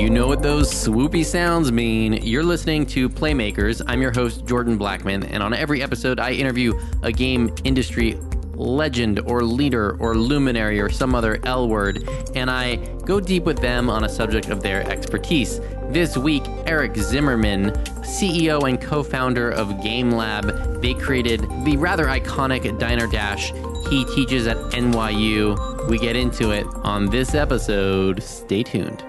[0.00, 2.14] You know what those swoopy sounds mean.
[2.14, 3.82] You're listening to Playmakers.
[3.86, 6.72] I'm your host, Jordan Blackman, and on every episode, I interview
[7.02, 8.18] a game industry
[8.54, 13.58] legend or leader or luminary or some other L word, and I go deep with
[13.58, 15.60] them on a subject of their expertise.
[15.90, 22.78] This week, Eric Zimmerman, CEO and co founder of Gamelab, they created the rather iconic
[22.78, 23.52] Diner Dash.
[23.90, 25.88] He teaches at NYU.
[25.90, 28.22] We get into it on this episode.
[28.22, 29.04] Stay tuned.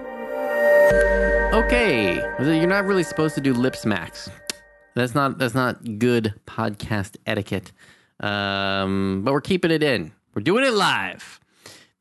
[1.52, 4.30] Okay, you're not really supposed to do lip smacks.
[4.94, 7.72] That's not that's not good podcast etiquette.
[8.20, 10.12] Um, but we're keeping it in.
[10.34, 11.40] We're doing it live.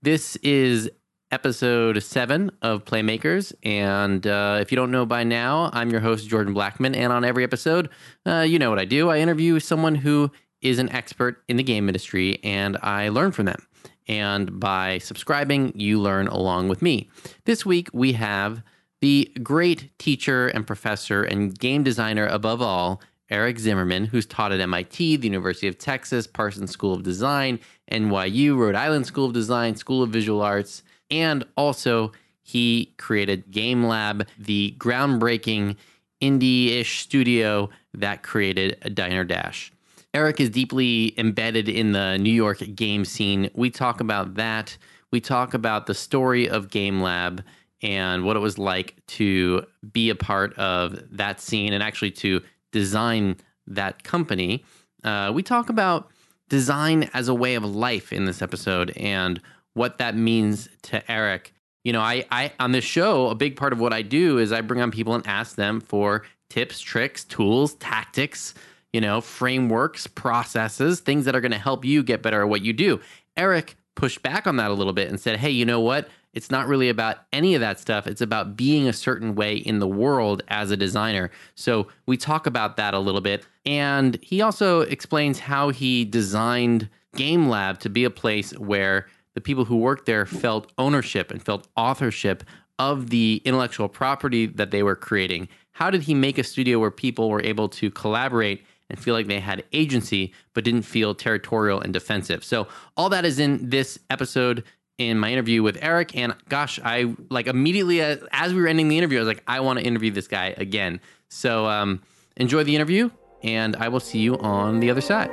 [0.02, 0.90] This is
[1.32, 6.30] episode seven of Playmakers, and uh, if you don't know by now, I'm your host
[6.30, 7.90] Jordan Blackman, and on every episode,
[8.26, 9.10] uh, you know what I do.
[9.10, 13.48] I interview someone who is an expert in the game industry, and I learn from
[13.48, 13.68] them.
[14.08, 17.10] And by subscribing, you learn along with me.
[17.44, 18.64] This week we have
[19.02, 24.60] the great teacher and professor and game designer above all, Eric Zimmerman, who's taught at
[24.60, 27.60] MIT, the University of Texas, Parsons School of Design,
[27.92, 32.12] NYU, Rhode Island School of Design, School of Visual Arts, and also
[32.44, 35.78] he created Gamelab, the groundbreaking
[36.22, 39.72] indie ish studio that created Diner Dash.
[40.14, 43.50] Eric is deeply embedded in the New York game scene.
[43.54, 44.78] We talk about that.
[45.12, 47.44] We talk about the story of Gamelab
[47.82, 52.42] and what it was like to be a part of that scene and actually to
[52.72, 53.36] design
[53.68, 54.64] that company.
[55.04, 56.10] Uh, we talk about
[56.50, 59.42] design as a way of life in this episode and
[59.74, 61.54] what that means to Eric.
[61.84, 64.52] You know, I, I on this show, a big part of what I do is
[64.52, 68.54] I bring on people and ask them for tips, tricks, tools, tactics,
[68.94, 72.62] you know, frameworks, processes, things that are going to help you get better at what
[72.62, 73.00] you do.
[73.38, 76.10] Eric pushed back on that a little bit and said, "Hey, you know what?
[76.34, 78.08] It's not really about any of that stuff.
[78.08, 81.30] It's about being a certain way in the world as a designer.
[81.56, 83.46] So we talk about that a little bit.
[83.66, 89.66] And he also explains how he designed Gamelab to be a place where the people
[89.66, 92.44] who worked there felt ownership and felt authorship
[92.80, 95.48] of the intellectual property that they were creating.
[95.74, 99.28] How did he make a studio where people were able to collaborate and feel like
[99.28, 102.44] they had agency, but didn't feel territorial and defensive?
[102.44, 102.68] So,
[102.98, 104.64] all that is in this episode
[105.10, 106.16] in my interview with Eric.
[106.16, 109.44] And gosh, I like immediately as, as we were ending the interview, I was like,
[109.48, 111.00] I want to interview this guy again.
[111.30, 112.02] So um,
[112.38, 113.10] enjoy the interview,
[113.44, 115.30] and I will see you on the other side.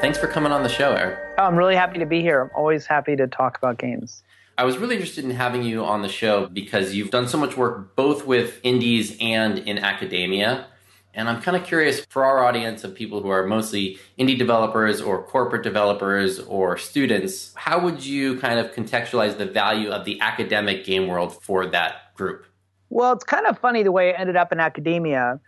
[0.00, 1.18] Thanks for coming on the show, Eric.
[1.38, 2.42] Oh, I'm really happy to be here.
[2.42, 4.22] I'm always happy to talk about games.
[4.56, 7.56] I was really interested in having you on the show because you've done so much
[7.56, 10.66] work both with indies and in academia.
[11.14, 15.00] And I'm kind of curious for our audience of people who are mostly indie developers
[15.00, 20.20] or corporate developers or students, how would you kind of contextualize the value of the
[20.20, 22.46] academic game world for that group?
[22.90, 25.40] Well, it's kind of funny the way I ended up in academia.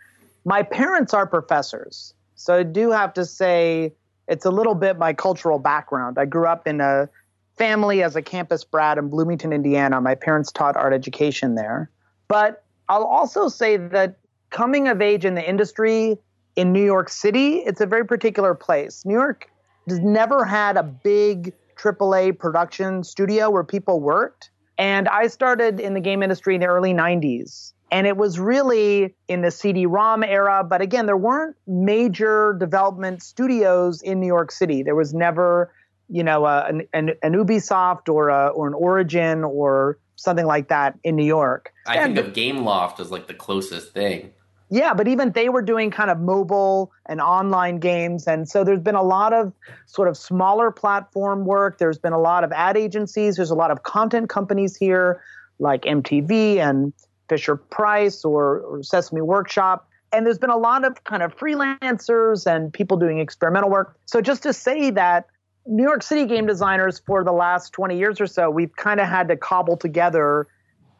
[0.45, 2.13] My parents are professors.
[2.35, 3.93] So I do have to say
[4.27, 6.17] it's a little bit my cultural background.
[6.17, 7.09] I grew up in a
[7.57, 9.99] family as a campus brat in Bloomington, Indiana.
[9.99, 11.89] My parents taught art education there.
[12.27, 14.17] But I'll also say that
[14.57, 16.17] coming of age in the industry
[16.55, 19.05] in New York City, it's a very particular place.
[19.05, 19.47] New York
[19.87, 24.49] has never had a big AAA production studio where people worked.
[24.79, 27.73] And I started in the game industry in the early 90s.
[27.91, 30.63] And it was really in the CD ROM era.
[30.63, 34.81] But again, there weren't major development studios in New York City.
[34.81, 35.71] There was never,
[36.09, 40.69] you know, uh, a, an, an, Ubisoft or, a, or an Origin or something like
[40.69, 41.71] that in New York.
[41.85, 44.33] I and, think of Gameloft as like the closest thing.
[44.69, 48.27] Yeah, but even they were doing kind of mobile and online games.
[48.27, 49.53] And so there's been a lot of
[49.85, 51.77] sort of smaller platform work.
[51.77, 53.37] There's been a lot of ad agencies.
[53.37, 55.21] There's a lot of content companies here
[55.59, 56.93] like MTV and
[57.29, 59.87] Fisher Price or, or Sesame Workshop.
[60.11, 63.97] And there's been a lot of kind of freelancers and people doing experimental work.
[64.05, 65.27] So just to say that
[65.65, 69.07] New York City game designers for the last 20 years or so, we've kind of
[69.07, 70.47] had to cobble together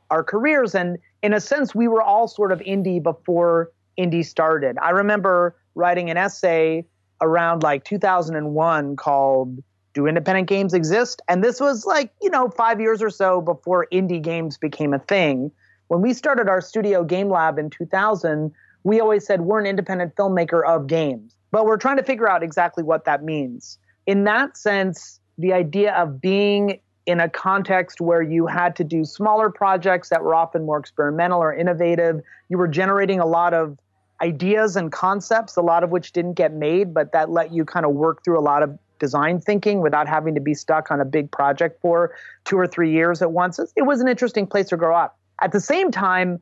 [0.09, 0.75] our careers.
[0.75, 4.77] And in a sense, we were all sort of indie before indie started.
[4.81, 6.85] I remember writing an essay
[7.21, 11.21] around like 2001 called Do Independent Games Exist?
[11.27, 14.99] And this was like, you know, five years or so before indie games became a
[14.99, 15.51] thing.
[15.87, 18.51] When we started our studio Gamelab in 2000,
[18.83, 21.35] we always said we're an independent filmmaker of games.
[21.51, 23.79] But we're trying to figure out exactly what that means.
[24.05, 29.05] In that sense, the idea of being in a context where you had to do
[29.05, 32.21] smaller projects that were often more experimental or innovative.
[32.49, 33.79] You were generating a lot of
[34.21, 37.85] ideas and concepts, a lot of which didn't get made, but that let you kind
[37.85, 41.05] of work through a lot of design thinking without having to be stuck on a
[41.05, 42.13] big project for
[42.43, 43.59] two or three years at once.
[43.75, 45.17] It was an interesting place to grow up.
[45.41, 46.41] At the same time,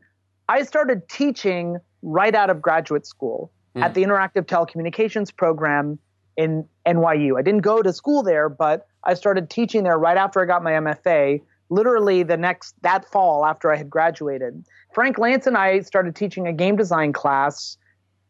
[0.49, 3.83] I started teaching right out of graduate school mm.
[3.83, 5.99] at the Interactive Telecommunications program
[6.37, 7.37] in NYU.
[7.37, 10.63] I didn't go to school there, but I started teaching there right after I got
[10.63, 14.65] my MFA, literally the next that fall after I had graduated.
[14.93, 17.77] Frank Lantz and I started teaching a game design class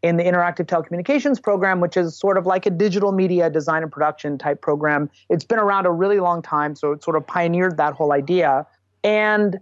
[0.02, 3.92] in the Interactive Telecommunications program, which is sort of like a digital media design and
[3.92, 5.10] production type program.
[5.30, 8.68] It's been around a really long time, so it sort of pioneered that whole idea.
[9.04, 9.60] And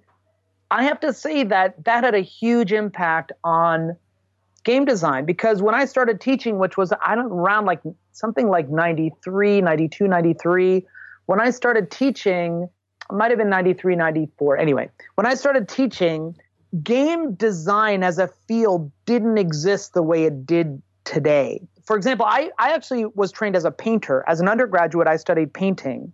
[0.70, 3.96] I have to say that that had a huge impact on
[4.64, 7.82] game design because when I started teaching, which was I don't around like
[8.12, 10.86] something like 93, 92, 93,
[11.26, 12.70] when I started teaching,
[13.12, 14.58] might have been 93, 94.
[14.58, 16.36] Anyway, when I started teaching,
[16.82, 21.62] game design as a field didn't exist the way it did today.
[21.86, 24.24] For example, I, I actually was trained as a painter.
[24.28, 26.14] As an undergraduate, I studied painting.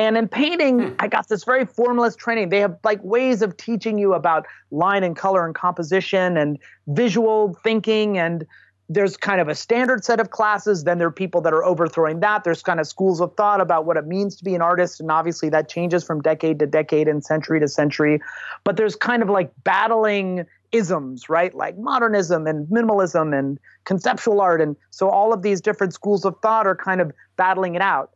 [0.00, 0.94] And in painting, hmm.
[0.98, 2.48] I got this very formalist training.
[2.48, 7.54] They have like ways of teaching you about line and color and composition and visual
[7.62, 8.46] thinking and
[8.92, 10.82] there's kind of a standard set of classes.
[10.82, 12.42] Then there are people that are overthrowing that.
[12.42, 15.00] There's kind of schools of thought about what it means to be an artist.
[15.00, 18.20] And obviously that changes from decade to decade and century to century.
[18.64, 21.54] But there's kind of like battling isms, right?
[21.54, 24.60] Like modernism and minimalism and conceptual art.
[24.60, 28.10] And so all of these different schools of thought are kind of battling it out.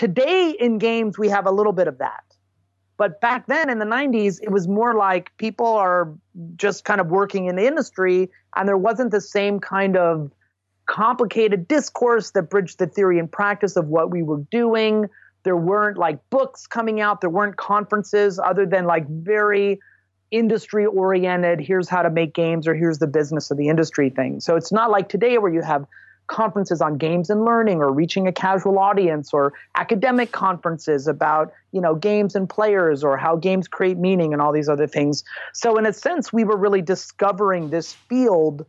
[0.00, 2.24] Today in games, we have a little bit of that.
[2.96, 6.10] But back then in the 90s, it was more like people are
[6.56, 10.32] just kind of working in the industry, and there wasn't the same kind of
[10.86, 15.04] complicated discourse that bridged the theory and practice of what we were doing.
[15.42, 19.80] There weren't like books coming out, there weren't conferences other than like very
[20.30, 24.40] industry oriented, here's how to make games or here's the business of the industry thing.
[24.40, 25.84] So it's not like today where you have
[26.30, 31.80] conferences on games and learning or reaching a casual audience or academic conferences about you
[31.80, 35.22] know games and players or how games create meaning and all these other things.
[35.52, 38.64] So in a sense we were really discovering this field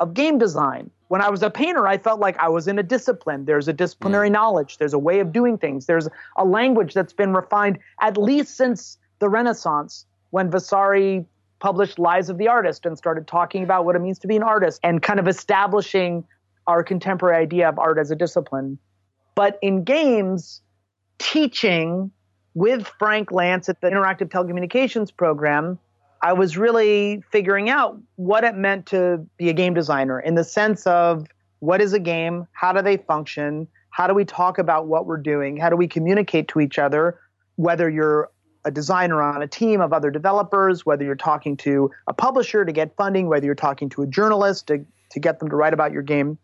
[0.00, 0.90] of game design.
[1.08, 3.44] When i was a painter i felt like i was in a discipline.
[3.44, 4.32] There's a disciplinary mm.
[4.32, 4.78] knowledge.
[4.78, 5.86] There's a way of doing things.
[5.86, 11.24] There's a language that's been refined at least since the renaissance when vasari
[11.60, 14.42] published lives of the artist and started talking about what it means to be an
[14.42, 16.24] artist and kind of establishing
[16.66, 18.78] our contemporary idea of art as a discipline.
[19.34, 20.60] But in games,
[21.18, 22.10] teaching
[22.54, 25.78] with Frank Lantz at the Interactive Telecommunications program,
[26.22, 30.44] I was really figuring out what it meant to be a game designer in the
[30.44, 31.26] sense of
[31.58, 32.46] what is a game?
[32.52, 33.68] How do they function?
[33.90, 35.56] How do we talk about what we're doing?
[35.56, 37.18] How do we communicate to each other?
[37.56, 38.30] Whether you're
[38.64, 42.72] a designer on a team of other developers, whether you're talking to a publisher to
[42.72, 45.92] get funding, whether you're talking to a journalist to, to get them to write about
[45.92, 46.38] your game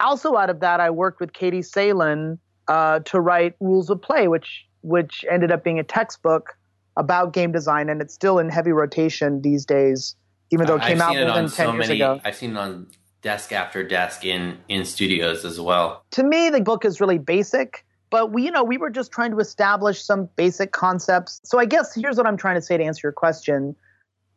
[0.00, 2.38] also out of that, I worked with Katie Salen
[2.68, 6.56] uh, to write Rules of Play, which which ended up being a textbook
[6.96, 10.14] about game design, and it's still in heavy rotation these days,
[10.50, 12.20] even though it came out more than ten so years many, ago.
[12.24, 12.86] I've seen it on
[13.22, 16.04] desk after desk in in studios as well.
[16.12, 19.32] To me, the book is really basic, but we, you know, we were just trying
[19.32, 21.40] to establish some basic concepts.
[21.44, 23.74] So I guess here's what I'm trying to say to answer your question.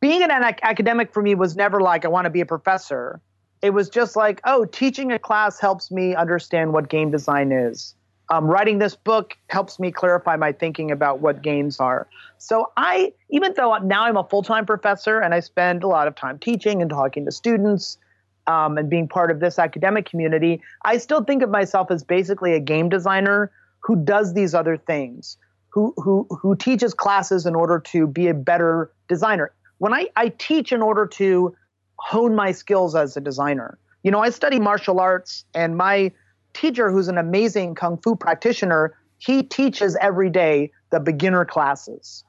[0.01, 3.21] Being an academic for me was never like I want to be a professor
[3.61, 7.95] it was just like, oh, teaching a class helps me understand what game design is.
[8.31, 12.07] Um, writing this book helps me clarify my thinking about what games are.
[12.37, 16.15] So I, even though now I'm a full-time professor and I spend a lot of
[16.15, 17.97] time teaching and talking to students
[18.45, 22.53] um, and being part of this academic community, I still think of myself as basically
[22.53, 25.37] a game designer who does these other things,
[25.69, 29.51] who who who teaches classes in order to be a better designer.
[29.79, 31.55] When I, I teach in order to
[31.99, 33.77] hone my skills as a designer.
[34.03, 36.11] You know, I study martial arts, and my
[36.53, 42.23] teacher, who's an amazing kung fu practitioner, he teaches every day the beginner classes.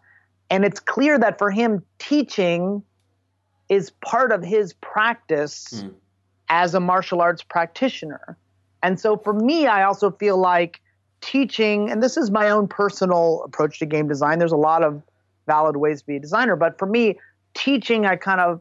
[0.50, 2.82] And it's clear that for him, teaching
[3.68, 5.94] is part of his practice mm.
[6.48, 8.36] as a martial arts practitioner.
[8.82, 10.80] And so for me, I also feel like
[11.20, 15.02] teaching, and this is my own personal approach to game design, there's a lot of
[15.46, 17.18] valid ways to be a designer, but for me,
[17.54, 18.60] teaching, I kind of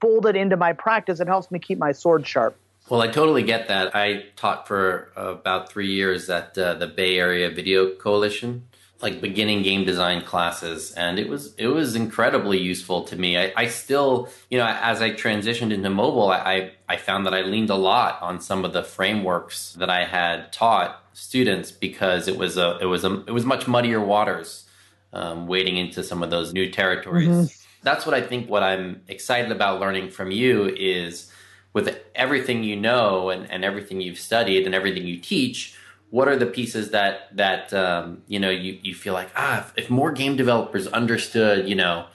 [0.00, 1.20] fold it into my practice.
[1.20, 2.56] It helps me keep my sword sharp.
[2.88, 3.94] Well, I totally get that.
[3.94, 8.66] I taught for uh, about three years at uh, the Bay Area Video Coalition,
[9.02, 13.36] like beginning game design classes, and it was it was incredibly useful to me.
[13.36, 17.42] I, I still, you know, as I transitioned into mobile, I, I found that I
[17.42, 22.38] leaned a lot on some of the frameworks that I had taught students because it
[22.38, 24.64] was a it was a it was much muddier waters,
[25.12, 27.28] um, wading into some of those new territories.
[27.28, 31.30] Mm-hmm that's what I think what I'm excited about learning from you is
[31.72, 35.76] with everything you know and, and everything you've studied and everything you teach,
[36.10, 39.72] what are the pieces that that um, you know you, you feel like ah if,
[39.76, 42.06] if more game developers understood you know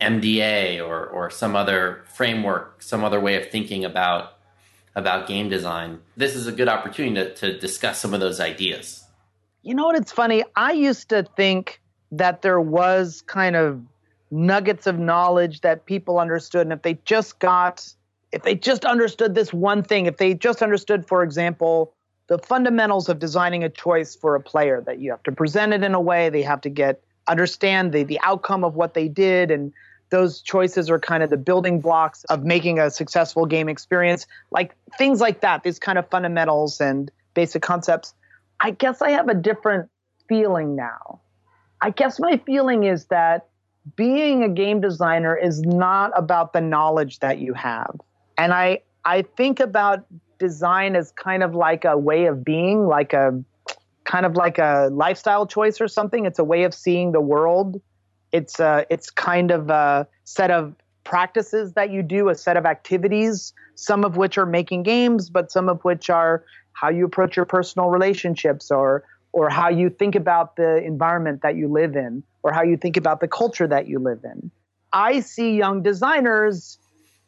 [0.00, 4.34] MDA or or some other framework, some other way of thinking about
[4.94, 6.00] about game design.
[6.16, 9.04] This is a good opportunity to, to discuss some of those ideas.
[9.62, 9.96] You know what?
[9.96, 10.44] It's funny.
[10.56, 11.80] I used to think
[12.12, 13.82] that there was kind of
[14.30, 17.86] nuggets of knowledge that people understood, and if they just got,
[18.32, 21.94] if they just understood this one thing, if they just understood, for example,
[22.28, 25.82] the fundamentals of designing a choice for a player, that you have to present it
[25.82, 29.50] in a way, they have to get understand the the outcome of what they did.
[29.50, 29.72] And
[30.10, 34.26] those choices are kind of the building blocks of making a successful game experience.
[34.50, 38.14] Like things like that these kind of fundamentals and basic concepts.
[38.60, 39.88] I guess i have a different
[40.28, 41.20] feeling now.
[41.80, 43.46] I guess my feeling is that
[43.96, 47.94] being a game designer is not about the knowledge that you have.
[48.36, 50.04] And i i think about
[50.38, 53.42] design as kind of like a way of being like a
[54.04, 56.24] kind of like a lifestyle choice or something.
[56.24, 57.80] It's a way of seeing the world.
[58.32, 62.64] It's a, it's kind of a set of practices that you do, a set of
[62.64, 66.42] activities, some of which are making games, but some of which are
[66.72, 71.56] how you approach your personal relationships or or how you think about the environment that
[71.56, 74.50] you live in or how you think about the culture that you live in.
[74.92, 76.78] I see young designers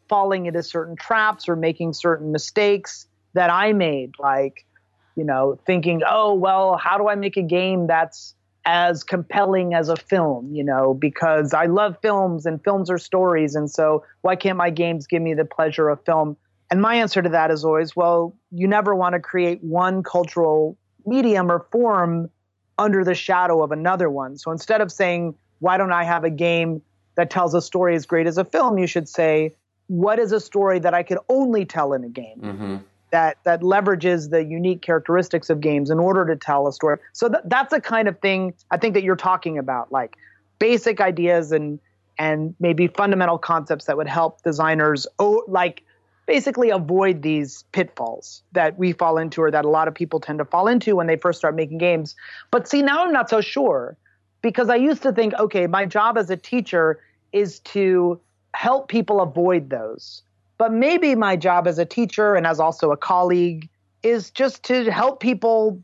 [0.08, 4.66] falling into certain traps or making certain mistakes that I made like
[5.14, 8.34] you know thinking oh well how do I make a game that's
[8.66, 13.54] as compelling as a film, you know, because I love films and films are stories.
[13.54, 16.36] And so why can't my games give me the pleasure of film?
[16.70, 20.76] And my answer to that is always, well, you never want to create one cultural
[21.10, 22.30] medium or form
[22.78, 24.38] under the shadow of another one.
[24.38, 26.80] So instead of saying, why don't I have a game
[27.16, 29.54] that tells a story as great as a film, you should say,
[29.88, 32.40] what is a story that I could only tell in a game?
[32.40, 32.76] Mm-hmm
[33.10, 36.98] that that leverages the unique characteristics of games in order to tell a story.
[37.12, 40.16] So th- that's the kind of thing I think that you're talking about, like
[40.58, 41.78] basic ideas and
[42.18, 45.82] and maybe fundamental concepts that would help designers oh, like
[46.30, 50.38] basically avoid these pitfalls that we fall into or that a lot of people tend
[50.38, 52.14] to fall into when they first start making games.
[52.50, 53.96] But see, now I'm not so sure
[54.40, 57.00] because I used to think, okay, my job as a teacher
[57.32, 58.20] is to
[58.54, 60.22] help people avoid those
[60.60, 63.66] but maybe my job as a teacher and as also a colleague
[64.02, 65.82] is just to help people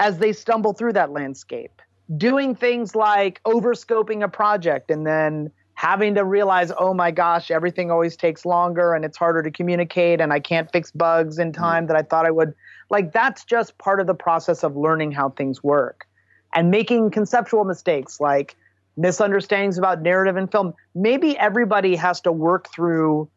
[0.00, 1.80] as they stumble through that landscape.
[2.16, 7.88] Doing things like overscoping a project and then having to realize, oh my gosh, everything
[7.88, 11.62] always takes longer and it's harder to communicate and I can't fix bugs in mm-hmm.
[11.62, 12.52] time that I thought I would.
[12.90, 16.08] Like, that's just part of the process of learning how things work
[16.52, 18.56] and making conceptual mistakes like
[18.96, 20.74] misunderstandings about narrative and film.
[20.96, 23.30] Maybe everybody has to work through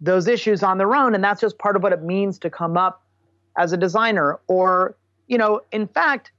[0.00, 1.14] those issues on their own.
[1.14, 3.04] And that's just part of what it means to come up
[3.58, 4.40] as a designer.
[4.46, 6.32] Or, you know, in fact,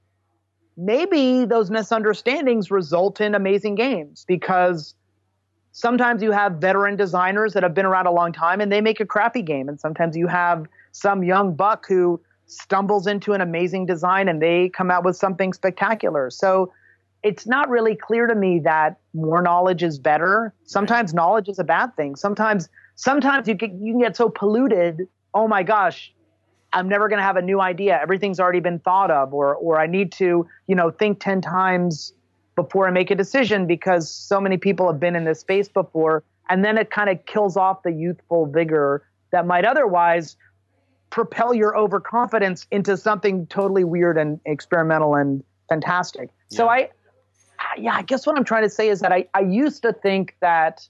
[0.76, 4.96] maybe those misunderstandings result in amazing games because
[5.76, 9.02] sometimes you have veteran designers that have been around a long time and they make
[9.02, 9.68] a crappy game.
[9.68, 14.70] And sometimes you have some young buck who stumbles into an amazing design and they
[14.70, 16.30] come out with something spectacular.
[16.30, 16.72] So
[17.24, 20.54] it's not really clear to me that more knowledge is better.
[20.64, 22.16] Sometimes knowledge is a bad thing.
[22.16, 25.10] Sometimes sometimes you get you can get so polluted.
[25.34, 26.14] Oh my gosh,
[26.72, 28.00] I'm never going to have a new idea.
[28.02, 32.14] Everything's already been thought of, or or I need to you know think ten times
[32.56, 36.24] before I make a decision because so many people have been in this space before,
[36.50, 40.38] and then it kind of kills off the youthful vigor that might otherwise
[41.10, 46.30] propel your overconfidence into something totally weird and experimental and fantastic.
[46.50, 46.58] Yeah.
[46.58, 46.90] So I,
[47.78, 50.36] yeah, I guess what I'm trying to say is that I, I used to think
[50.42, 50.88] that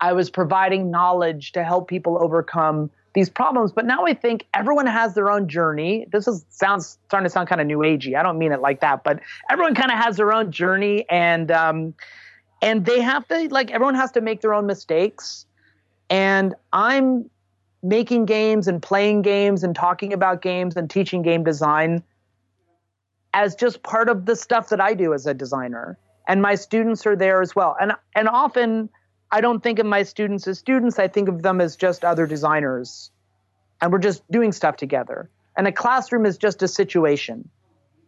[0.00, 3.72] I was providing knowledge to help people overcome these problems.
[3.72, 6.06] But now I think everyone has their own journey.
[6.12, 8.14] This is sounds starting to sound kind of new agey.
[8.14, 9.20] I don't mean it like that, but
[9.50, 11.94] everyone kind of has their own journey, and um,
[12.60, 15.46] and they have to like everyone has to make their own mistakes.
[16.10, 17.30] And I'm
[17.82, 22.02] making games and playing games and talking about games and teaching game design
[23.32, 25.98] as just part of the stuff that I do as a designer.
[26.28, 27.78] And my students are there as well.
[27.80, 28.90] And and often
[29.30, 30.98] I don't think of my students as students.
[30.98, 33.10] I think of them as just other designers.
[33.80, 35.28] And we're just doing stuff together.
[35.56, 37.48] And a classroom is just a situation.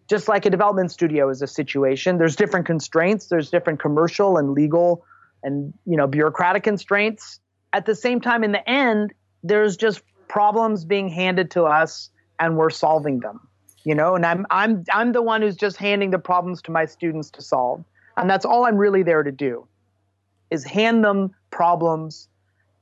[0.09, 2.19] Just like a development studio is a situation.
[2.19, 5.05] There's different constraints, there's different commercial and legal
[5.43, 7.41] and you know bureaucratic constraints.
[7.73, 12.11] At the same time in the end, there's just problems being handed to us
[12.41, 13.41] and we're solving them.
[13.85, 16.87] You know, and I'm I'm I'm the one who's just handing the problems to my
[16.87, 17.85] students to solve.
[18.17, 19.68] And that's all I'm really there to do
[20.51, 22.29] is hand them problems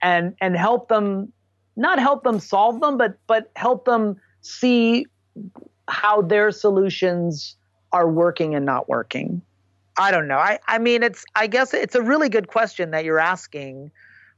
[0.02, 1.32] and and help them
[1.76, 5.06] not help them solve them but but help them see
[5.88, 7.56] how their solutions
[7.92, 9.42] are working and not working.
[9.98, 10.38] I don't know.
[10.38, 13.90] I, I mean, it's, I guess it's a really good question that you're asking.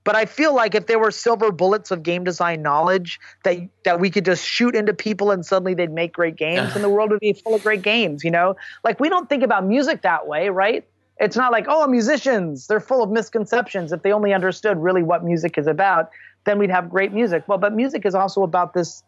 [0.05, 4.01] But I feel like if there were silver bullets of game design knowledge that that
[4.01, 7.11] we could just shoot into people and suddenly they'd make great games and the world
[7.11, 8.57] would be full of great games, you know?
[8.85, 10.87] Like we don't think about music that way, right?
[11.21, 13.93] It's not like, oh, musicians, they're full of misconceptions.
[13.93, 16.11] If they only understood really what music is about,
[16.45, 17.45] then we'd have great music.
[17.47, 19.03] Well, but music is also about this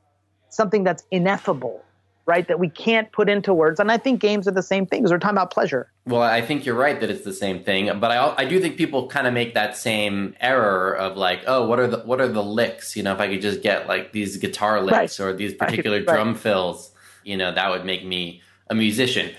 [0.49, 1.83] something that's ineffable,
[2.26, 2.47] right?
[2.49, 3.79] That we can't put into words.
[3.79, 5.90] And I think games are the same thing because we're talking about pleasure.
[6.05, 8.76] Well, I think you're right that it's the same thing, but I I do think
[8.76, 12.29] people kind of make that same error of like, oh, what are the what are
[12.29, 12.97] the licks?
[12.97, 15.21] You know, if I could just get like these guitar licks right.
[15.21, 16.07] or these particular right.
[16.07, 16.90] drum fills,
[17.25, 19.31] you know, that would make me a musician.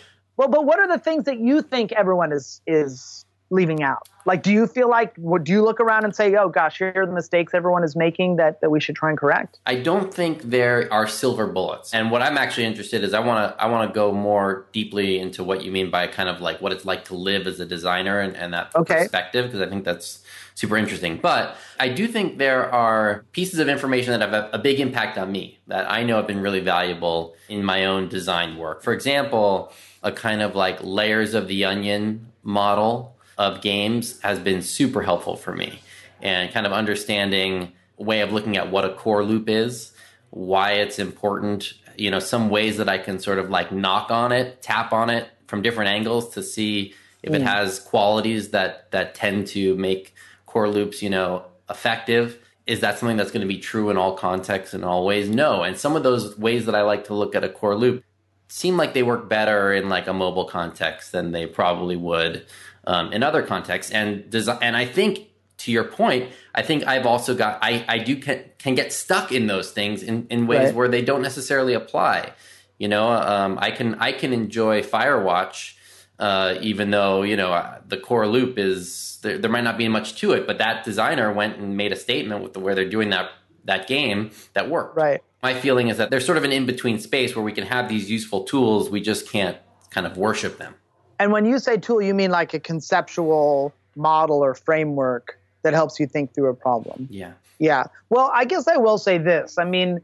[0.41, 4.09] Well, but what are the things that you think everyone is is leaving out?
[4.25, 7.05] Like, do you feel like, do you look around and say, oh gosh, here are
[7.05, 9.59] the mistakes everyone is making that, that we should try and correct?
[9.67, 11.93] I don't think there are silver bullets.
[11.93, 15.19] And what I'm actually interested is I want to, I want to go more deeply
[15.19, 17.65] into what you mean by kind of like what it's like to live as a
[17.67, 18.99] designer and, and that okay.
[18.99, 20.23] perspective, because I think that's
[20.55, 21.17] super interesting.
[21.17, 25.19] But I do think there are pieces of information that have a, a big impact
[25.19, 28.81] on me that I know have been really valuable in my own design work.
[28.81, 29.71] For example,
[30.03, 35.35] a kind of like layers of the onion model of games has been super helpful
[35.35, 35.79] for me
[36.21, 39.91] and kind of understanding way of looking at what a core loop is,
[40.29, 44.31] why it's important, you know, some ways that I can sort of like knock on
[44.31, 46.93] it, tap on it from different angles to see
[47.23, 47.35] if mm.
[47.35, 50.15] it has qualities that that tend to make
[50.45, 52.37] core loops, you know, effective.
[52.67, 55.29] Is that something that's going to be true in all contexts and all ways?
[55.29, 55.63] No.
[55.63, 58.03] And some of those ways that I like to look at a core loop
[58.51, 62.45] seem like they work better in like a mobile context than they probably would
[62.85, 63.91] um, in other contexts.
[63.93, 65.29] And design, and I think
[65.59, 69.31] to your point, I think I've also got I I do can, can get stuck
[69.31, 70.75] in those things in in ways right.
[70.75, 72.33] where they don't necessarily apply.
[72.77, 75.75] You know, um, I can I can enjoy Firewatch.
[76.19, 79.87] Uh, even though you know uh, the core loop is there, there, might not be
[79.87, 82.87] much to it, but that designer went and made a statement with the where they're
[82.87, 83.31] doing that
[83.65, 84.95] that game that worked.
[84.95, 85.21] Right.
[85.43, 87.89] My feeling is that there's sort of an in between space where we can have
[87.89, 89.57] these useful tools, we just can't
[89.89, 90.75] kind of worship them.
[91.19, 95.99] And when you say tool, you mean like a conceptual model or framework that helps
[95.99, 97.07] you think through a problem.
[97.09, 97.33] Yeah.
[97.57, 97.85] Yeah.
[98.09, 99.57] Well, I guess I will say this.
[99.57, 99.99] I mean,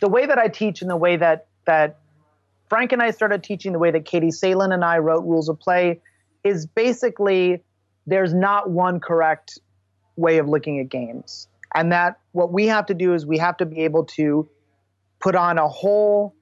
[0.00, 1.98] the way that I teach and the way that that
[2.68, 5.58] Frank and I started teaching, the way that Katie Salen and I wrote rules of
[5.58, 6.00] play
[6.44, 7.62] is basically
[8.06, 9.58] there's not one correct
[10.16, 11.46] way of looking at games.
[11.74, 14.48] And that what we have to do is we have to be able to
[15.20, 16.34] put on a whole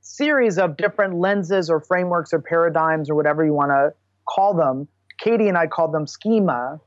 [0.00, 3.92] series of different lenses or frameworks or paradigms or whatever you want to
[4.28, 4.88] call them.
[5.18, 6.80] Katie and I called them schema.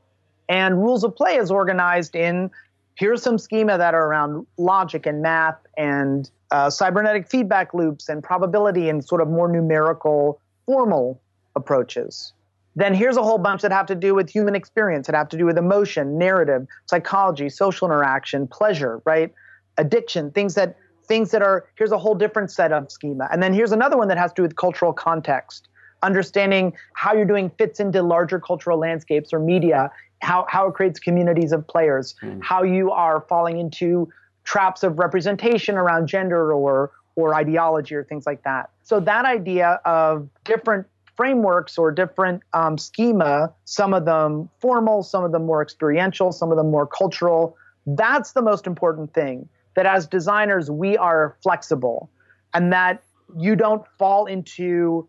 [0.48, 2.50] And rules of play is organized in
[2.96, 8.22] here's some schema that are around logic and math and uh, cybernetic feedback loops and
[8.22, 11.20] probability and sort of more numerical, formal
[11.56, 12.32] approaches.
[12.76, 15.38] Then here's a whole bunch that have to do with human experience, that have to
[15.38, 19.32] do with emotion, narrative, psychology, social interaction, pleasure, right?
[19.76, 23.28] Addiction, things that things that are here's a whole different set of schema.
[23.30, 25.68] And then here's another one that has to do with cultural context,
[26.02, 29.90] understanding how you're doing fits into larger cultural landscapes or media,
[30.22, 32.42] how, how it creates communities of players, mm.
[32.42, 34.08] how you are falling into
[34.44, 38.70] traps of representation around gender or or ideology or things like that.
[38.82, 40.86] So that idea of different
[41.16, 46.50] frameworks or different um, schema, some of them formal, some of them more experiential, some
[46.50, 47.56] of them more cultural.
[47.86, 52.10] That's the most important thing that as designers, we are flexible
[52.52, 53.02] and that
[53.38, 55.08] you don't fall into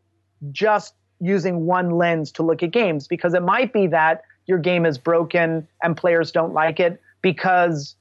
[0.52, 4.86] just using one lens to look at games because it might be that your game
[4.86, 7.96] is broken and players don't like it because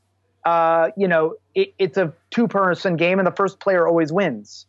[0.44, 4.66] uh, you know it, it's a two-person game and the first player always wins.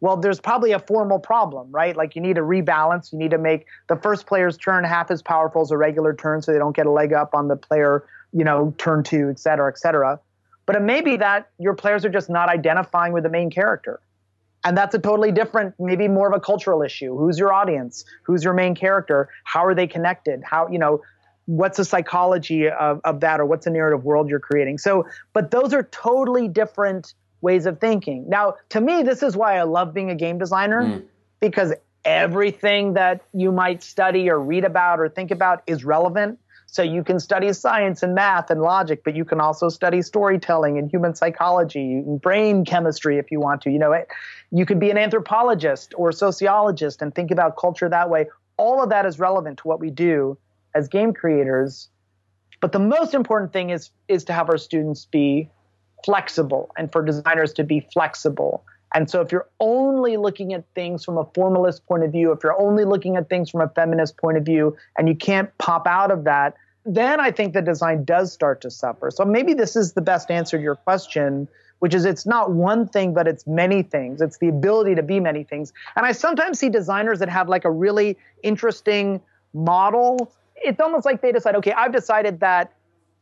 [0.00, 1.96] Well there's probably a formal problem right?
[1.96, 3.12] Like you need to rebalance.
[3.12, 6.40] You need to make the first player's turn half as powerful as a regular turn
[6.40, 9.38] so they don't get a leg up on the player you know turn two et
[9.38, 10.18] cetera et cetera
[10.66, 14.00] but it may be that your players are just not identifying with the main character.
[14.64, 17.16] And that's a totally different, maybe more of a cultural issue.
[17.16, 18.04] Who's your audience?
[18.22, 19.28] Who's your main character?
[19.44, 20.42] How are they connected?
[20.44, 21.02] How, you know,
[21.46, 24.78] what's the psychology of, of that or what's the narrative world you're creating?
[24.78, 28.28] So, but those are totally different ways of thinking.
[28.28, 31.04] Now, to me, this is why I love being a game designer mm.
[31.40, 31.72] because
[32.04, 36.38] everything that you might study or read about or think about is relevant
[36.72, 40.78] so you can study science and math and logic, but you can also study storytelling
[40.78, 43.70] and human psychology and brain chemistry if you want to.
[43.70, 44.08] You know, it,
[44.50, 48.24] you could be an anthropologist or sociologist and think about culture that way.
[48.56, 50.38] All of that is relevant to what we do
[50.74, 51.90] as game creators.
[52.62, 55.50] But the most important thing is is to have our students be
[56.06, 61.04] flexible and for designers to be flexible And so if you're only looking at things
[61.04, 64.18] from a formalist point of view, if you're only looking at things from a feminist
[64.18, 68.04] point of view, and you can't pop out of that, then I think the design
[68.04, 69.10] does start to suffer.
[69.10, 72.88] So maybe this is the best answer to your question, which is it's not one
[72.88, 74.20] thing, but it's many things.
[74.20, 75.72] It's the ability to be many things.
[75.96, 79.20] And I sometimes see designers that have like a really interesting
[79.54, 80.32] model.
[80.56, 82.72] It's almost like they decide, okay, I've decided that,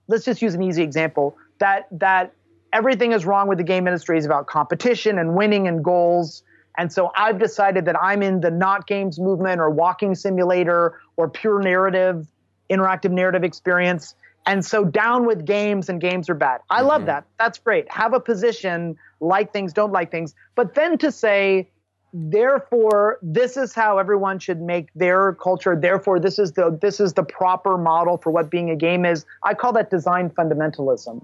[0.09, 2.33] let's just use an easy example, that that
[2.73, 6.43] everything is wrong with the game industry is about competition and winning and goals.
[6.79, 11.29] And so I've decided that I'm in the not games movement or walking simulator or
[11.29, 12.27] pure narrative
[12.71, 14.15] interactive narrative experience.
[14.47, 16.61] And so down with games and games are bad.
[16.71, 16.89] I mm-hmm.
[16.89, 17.25] love that.
[17.39, 17.91] That's great.
[17.93, 20.35] Have a position, like things, don't like things.
[20.55, 21.69] But then to say,
[22.15, 25.77] therefore, this is how everyone should make their culture.
[25.79, 29.27] Therefore, this is the this is the proper model for what being a game is.
[29.43, 31.23] I call that design fundamentalism.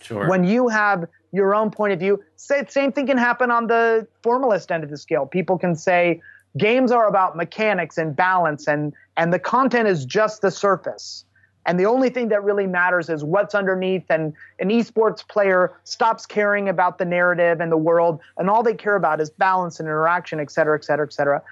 [0.00, 0.28] Sure.
[0.28, 4.70] When you have your own point of view, same thing can happen on the formalist
[4.72, 5.26] end of the scale.
[5.26, 6.20] People can say,
[6.56, 11.24] games are about mechanics and balance and and the content is just the surface
[11.66, 16.24] and the only thing that really matters is what's underneath and an esports player stops
[16.24, 19.86] caring about the narrative and the world and all they care about is balance and
[19.86, 21.42] interaction et cetera et cetera et cetera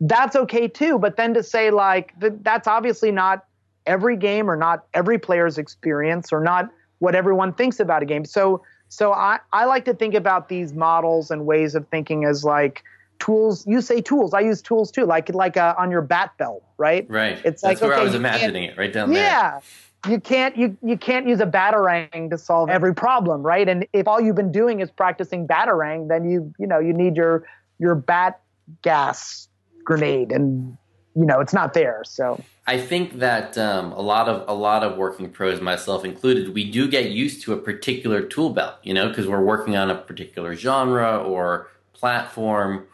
[0.00, 3.46] that's okay too but then to say like that's obviously not
[3.86, 6.68] every game or not every player's experience or not
[7.02, 8.24] what everyone thinks about a game.
[8.24, 12.44] So so i, I like to think about these models and ways of thinking as
[12.44, 12.84] like
[13.18, 13.66] tools.
[13.66, 14.32] You say tools.
[14.32, 17.04] I use tools too like like uh, on your bat belt right?
[17.10, 17.40] Right.
[17.44, 19.22] It's That's like where okay, i was imagining it right down there.
[19.22, 19.60] Yeah.
[20.08, 23.68] You can't you you can't use a batarang to solve every problem right?
[23.68, 27.16] And if all you've been doing is practicing batarang then you you know you need
[27.16, 27.44] your
[27.80, 28.40] your bat
[28.82, 29.48] gas
[29.84, 30.76] grenade and
[31.14, 34.82] you know it's not there so i think that um, a lot of a lot
[34.82, 38.94] of working pros myself included we do get used to a particular tool belt you
[38.94, 42.86] know because we're working on a particular genre or platform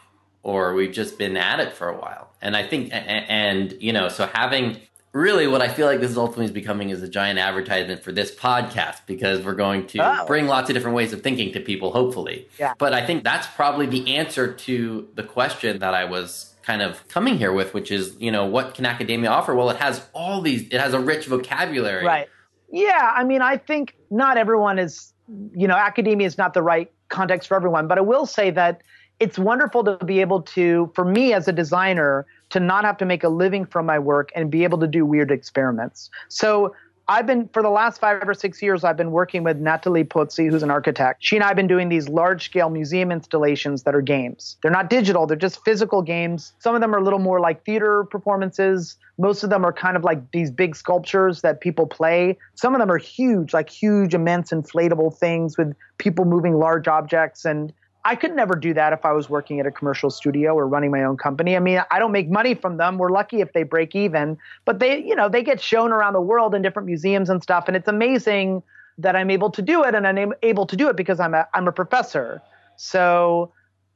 [0.42, 2.30] or we've just been at it for a while.
[2.40, 4.80] And I think, and, you know, so having
[5.12, 8.34] really what I feel like this is ultimately becoming is a giant advertisement for this
[8.34, 10.26] podcast because we're going to oh.
[10.26, 12.48] bring lots of different ways of thinking to people, hopefully.
[12.58, 12.74] Yeah.
[12.78, 17.08] But I think that's probably the answer to the question that I was kind of
[17.08, 19.54] coming here with, which is, you know, what can academia offer?
[19.54, 22.04] Well, it has all these, it has a rich vocabulary.
[22.04, 22.28] Right.
[22.70, 23.10] Yeah.
[23.16, 25.14] I mean, I think not everyone is,
[25.54, 28.82] you know, academia is not the right context for everyone, but I will say that
[29.18, 33.06] it's wonderful to be able to, for me as a designer, to not have to
[33.06, 36.10] make a living from my work and be able to do weird experiments.
[36.28, 36.74] So
[37.10, 40.50] I've been, for the last five or six years, I've been working with Natalie Pozzi,
[40.50, 41.24] who's an architect.
[41.24, 44.58] She and I have been doing these large scale museum installations that are games.
[44.62, 46.52] They're not digital, they're just physical games.
[46.58, 48.96] Some of them are a little more like theater performances.
[49.16, 52.36] Most of them are kind of like these big sculptures that people play.
[52.56, 57.46] Some of them are huge, like huge, immense, inflatable things with people moving large objects.
[57.46, 57.72] And
[58.04, 60.90] I could never do that if I was working at a commercial studio or running
[60.90, 61.56] my own company.
[61.56, 62.96] I mean, I don't make money from them.
[62.96, 66.20] We're lucky if they break even, but they, you know, they get shown around the
[66.20, 67.64] world in different museums and stuff.
[67.66, 68.62] And it's amazing
[68.98, 69.94] that I'm able to do it.
[69.94, 72.40] And I'm able to do it because I'm a, I'm a professor.
[72.76, 73.52] So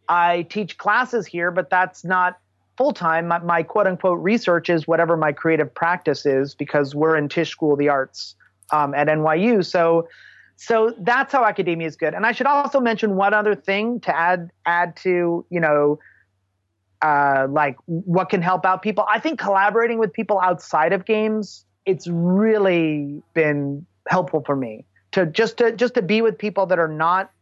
[0.08, 2.38] I teach classes here, but that's not
[2.76, 3.28] full time.
[3.28, 7.50] My, my quote unquote research is whatever my creative practice is because we're in Tisch
[7.50, 8.34] School of the Arts
[8.72, 9.64] um, at NYU.
[9.64, 10.08] So,
[10.64, 12.14] so that's how academia is good.
[12.14, 15.98] And I should also mention one other thing to add add to you know
[17.02, 19.04] uh, like what can help out people.
[19.10, 25.26] I think collaborating with people outside of games it's really been helpful for me to
[25.26, 27.32] just to just to be with people that are not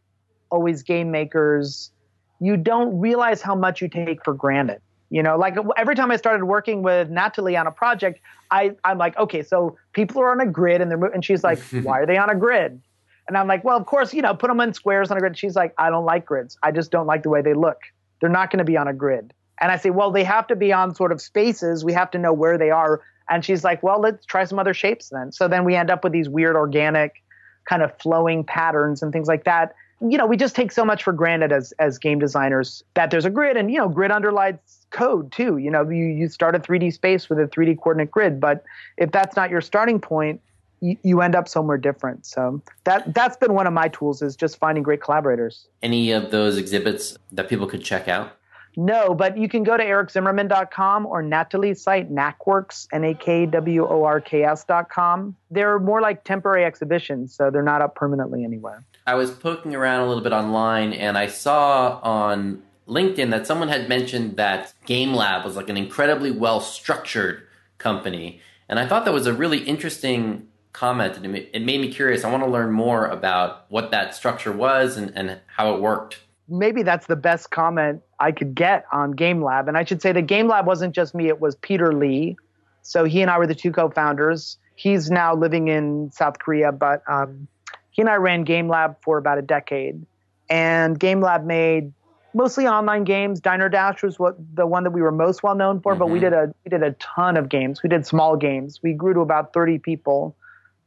[0.49, 1.91] always game makers.
[2.39, 4.81] You don't realize how much you take for granted.
[5.11, 8.97] You know, like every time I started working with Natalie on a project, I, I'm
[8.97, 12.05] like, okay, so people are on a grid and they're, and she's like, why are
[12.07, 12.81] they on a grid?
[13.27, 15.37] And I'm like, well, of course, you know, put them in squares on a grid.
[15.37, 16.57] She's like, I don't like grids.
[16.63, 17.79] I just don't like the way they look.
[18.19, 19.33] They're not going to be on a grid.
[19.59, 21.85] And I say, well, they have to be on sort of spaces.
[21.85, 23.01] We have to know where they are.
[23.29, 25.31] And she's like, well, let's try some other shapes then.
[25.31, 27.23] So then we end up with these weird organic
[27.69, 29.75] kind of flowing patterns and things like that.
[30.01, 33.25] You know, we just take so much for granted as as game designers that there's
[33.25, 34.55] a grid and you know, grid underlies
[34.89, 35.57] code too.
[35.57, 38.63] You know, you, you start a 3D space with a 3D coordinate grid, but
[38.97, 40.41] if that's not your starting point,
[40.81, 42.25] you, you end up somewhere different.
[42.25, 45.67] So that that's been one of my tools is just finding great collaborators.
[45.81, 48.37] Any of those exhibits that people could check out?
[48.77, 55.35] No, but you can go to ericzimmerman.com or Natalie's site, Nakworks, N-A-K-W-O-R-K-S.com.
[55.49, 58.85] They're more like temporary exhibitions, so they're not up permanently anywhere.
[59.05, 63.67] I was poking around a little bit online, and I saw on LinkedIn that someone
[63.67, 67.45] had mentioned that Gamelab was like an incredibly well-structured
[67.77, 68.39] company.
[68.69, 72.23] And I thought that was a really interesting comment and it made me curious.
[72.23, 76.19] I want to learn more about what that structure was and, and how it worked.
[76.47, 79.67] maybe that's the best comment I could get on Gamelab.
[79.67, 82.37] And I should say the Gamelab wasn't just me, it was Peter Lee.
[82.83, 84.57] So he and I were the two co-founders.
[84.75, 87.47] He's now living in South Korea, but um,
[87.91, 90.05] he and I ran Gamelab for about a decade.
[90.49, 91.93] And Gamelab made
[92.33, 93.39] mostly online games.
[93.39, 95.99] Diner Dash was what the one that we were most well known for, mm-hmm.
[95.99, 96.29] but we mm-hmm.
[96.29, 97.83] did a we did a ton of games.
[97.83, 98.79] We did small games.
[98.81, 100.35] We grew to about 30 people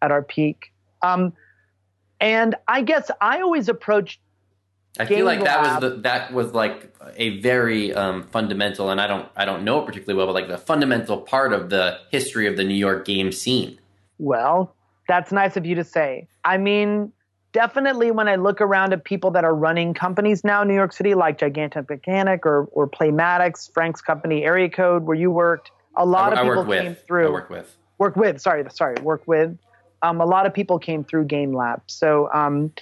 [0.04, 0.72] at our peak.
[1.02, 1.32] Um,
[2.20, 4.20] and I guess I always approached
[4.98, 9.08] I feel like that was the, that was like a very um, fundamental, and I
[9.08, 12.46] don't I don't know it particularly well, but like the fundamental part of the history
[12.46, 13.80] of the New York game scene.
[14.18, 14.72] Well,
[15.08, 16.28] that's nice of you to say.
[16.44, 17.12] I mean,
[17.52, 20.92] definitely when I look around at people that are running companies now in New York
[20.92, 26.06] City, like Gigantic Mechanic or or Playmatics, Frank's company, Area Code, where you worked, a
[26.06, 27.04] lot I, of people came with.
[27.04, 27.26] through.
[27.26, 27.76] I work with.
[27.98, 28.40] Work with.
[28.40, 28.94] Sorry, sorry.
[29.02, 29.58] Work with.
[30.04, 31.80] Um, a lot of people came through Gamelab.
[31.86, 32.28] So.
[32.32, 32.72] Um,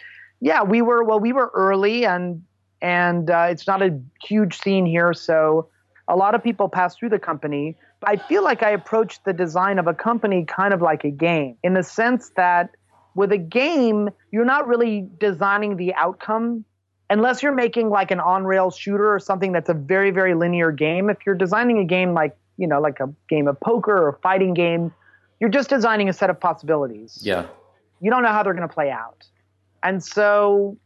[0.42, 2.42] yeah, we were well, we were early, and
[2.82, 5.68] and uh, it's not a huge scene here, so
[6.08, 7.76] a lot of people pass through the company.
[8.00, 11.10] But I feel like I approached the design of a company kind of like a
[11.10, 12.70] game, in the sense that
[13.14, 16.64] with a game, you're not really designing the outcome
[17.08, 21.08] unless you're making like an on-rail shooter or something that's a very very linear game.
[21.08, 24.54] If you're designing a game like you know like a game of poker or fighting
[24.54, 24.92] game,
[25.42, 27.18] you're just designing a set of possibilities.
[27.20, 27.46] Yeah.
[28.00, 29.26] You don't know how they're going to play out.
[29.82, 30.76] And so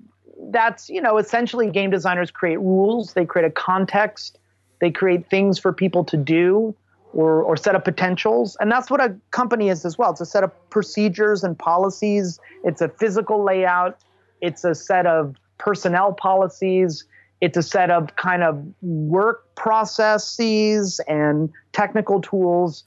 [0.51, 4.39] that's, you know, essentially game designers create rules, they create a context,
[4.81, 6.75] they create things for people to do
[7.13, 8.57] or, or set up potentials.
[8.59, 10.13] And that's what a company is as well.
[10.13, 13.99] It's a set of procedures and policies, it's a physical layout,
[14.41, 17.05] it's a set of personnel policies,
[17.43, 22.85] it's a set of kind of work processes and technical tools.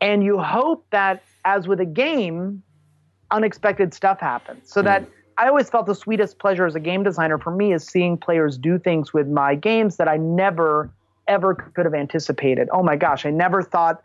[0.00, 2.62] And you hope that, as with a game,
[3.30, 4.70] unexpected stuff happens.
[4.70, 4.84] So mm.
[4.84, 8.16] that I always felt the sweetest pleasure as a game designer for me is seeing
[8.18, 10.90] players do things with my games that I never
[11.28, 12.68] ever could have anticipated.
[12.72, 14.02] Oh my gosh, I never thought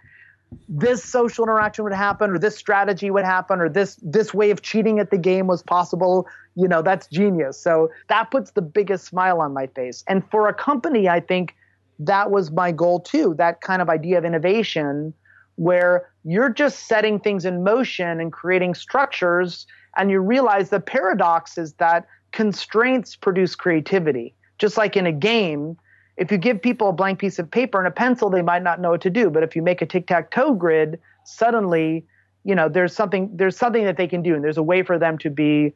[0.70, 4.62] this social interaction would happen or this strategy would happen or this this way of
[4.62, 9.06] cheating at the game was possible you know that's genius so that puts the biggest
[9.06, 11.56] smile on my face and for a company i think
[12.00, 15.14] that was my goal too that kind of idea of innovation
[15.56, 19.65] where you're just setting things in motion and creating structures
[19.98, 24.36] and you realize the paradox is that constraints produce creativity.
[24.60, 25.78] Just like in a game
[26.18, 28.80] if you give people a blank piece of paper and a pencil they might not
[28.80, 29.30] know what to do.
[29.30, 32.06] But if you make a tic-tac-toe grid suddenly
[32.44, 35.00] you know there's something there's something that they can do and there's a way for
[35.00, 35.74] them to be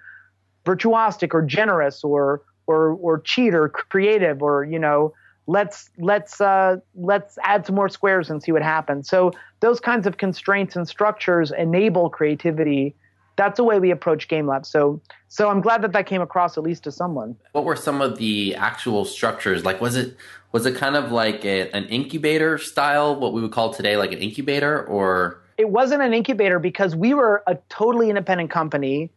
[0.65, 5.12] virtuosic or generous or or or cheat or creative or you know
[5.50, 9.10] let's let's uh, let's add some more squares and see what happens.
[9.10, 9.32] So
[9.62, 12.96] those kinds of constraints and structures enable creativity.
[13.36, 14.66] That's the way we approach Gamelab.
[14.66, 17.36] So so I'm glad that that came across at least to someone.
[17.54, 19.66] What were some of the actual structures?
[19.66, 20.16] Like was it
[20.52, 24.12] was it kind of like a, an incubator style, what we would call today like
[24.12, 29.10] an incubator, or it wasn't an incubator because we were a totally independent company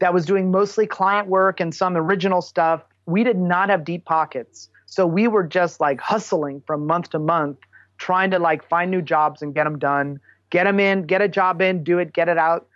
[0.00, 2.82] that was doing mostly client work and some original stuff.
[3.06, 4.68] We did not have deep pockets.
[4.90, 7.58] So we were just like hustling from month to month,
[7.98, 11.28] trying to like find new jobs and get them done, get them in, get a
[11.28, 12.66] job in, do it, get it out.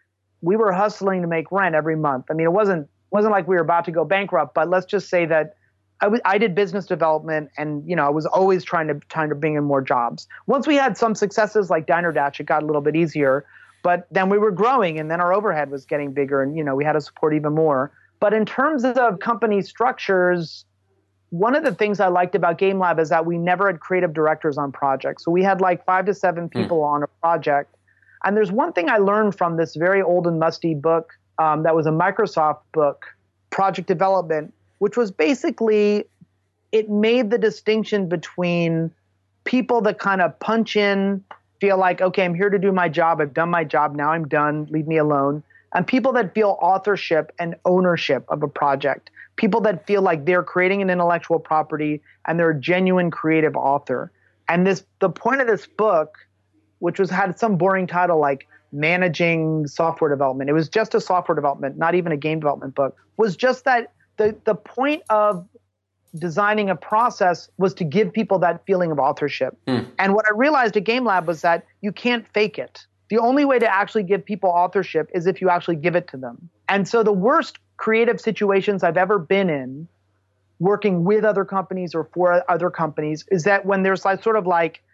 [0.43, 2.27] We were hustling to make rent every month.
[2.31, 5.09] I mean, it wasn't wasn't like we were about to go bankrupt, but let's just
[5.09, 5.55] say that
[6.03, 9.31] I, w- I did business development and you know I was always trying to trying
[9.31, 10.29] to bring in more jobs.
[10.47, 13.47] Once we had some successes like Diner Dash, it got a little bit easier.
[13.83, 16.75] But then we were growing, and then our overhead was getting bigger, and you know
[16.75, 17.91] we had to support even more.
[18.21, 20.67] But in terms of company structures,
[21.33, 24.59] one of the things I liked about Gamelab is that we never had creative directors
[24.59, 25.25] on projects.
[25.25, 26.61] So we had like five to seven hmm.
[26.61, 26.93] people mm.
[26.93, 27.75] on a project.
[28.23, 31.75] And there's one thing I learned from this very old and musty book um, that
[31.75, 33.07] was a Microsoft book,
[33.49, 36.05] Project Development, which was basically
[36.71, 38.91] it made the distinction between
[39.45, 41.25] people that kind of punch in,
[41.63, 43.23] feel like, okay, I'm here to do my job.
[43.23, 43.97] I've done my job.
[43.97, 44.67] Now I'm done.
[44.71, 45.43] Leave me alone.
[45.75, 50.43] And people that feel authorship and ownership of a project people that feel like they're
[50.43, 54.13] creating an intellectual property and they're a genuine creative author.
[54.49, 56.19] And this the point of this book,
[56.81, 60.51] which was had some boring title like managing software development.
[60.51, 62.97] It was just a software development, not even a game development book.
[63.17, 65.47] Was just that the the point of
[66.19, 69.57] designing a process was to give people that feeling of authorship.
[69.67, 69.87] Mm.
[69.99, 72.87] And what I realized at Gamelab was that you can't fake it.
[73.09, 76.17] The only way to actually give people authorship is if you actually give it to
[76.17, 76.51] them.
[76.69, 79.89] And so the worst creative situations I've ever been in
[80.61, 84.47] working with other companies or for other companies is that when there's like sort of
[84.47, 84.85] like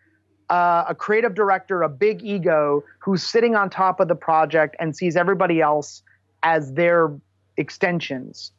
[0.49, 4.97] uh, a creative director, a big ego who's sitting on top of the project and
[4.97, 6.03] sees everybody else
[6.43, 7.13] as their
[7.59, 8.53] extensions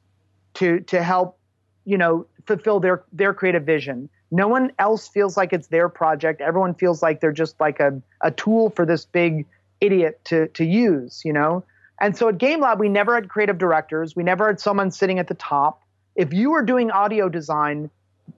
[0.54, 1.40] to to help
[1.86, 4.10] you know, fulfill their their creative vision.
[4.30, 6.40] No one else feels like it's their project.
[6.40, 9.48] Everyone feels like they're just like a, a tool for this big
[9.82, 11.64] idiot to to use, you know?
[12.02, 14.16] And so at Gamelab, we never had creative directors.
[14.16, 15.82] We never had someone sitting at the top.
[16.16, 17.90] If you were doing audio design,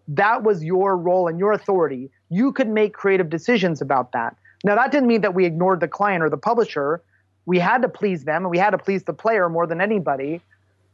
[0.08, 2.10] that was your role and your authority.
[2.30, 4.36] You could make creative decisions about that.
[4.64, 7.02] Now, that didn't mean that we ignored the client or the publisher.
[7.46, 10.42] We had to please them and we had to please the player more than anybody.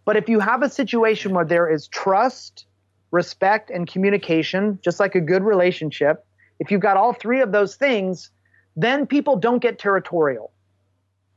[0.05, 2.65] But if you have a situation where there is trust,
[3.11, 6.25] respect, and communication, just like a good relationship,
[6.59, 8.31] if you've got all three of those things,
[8.75, 10.51] then people don't get territorial.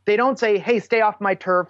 [0.05, 1.69] They don't say, hey, stay off my turf.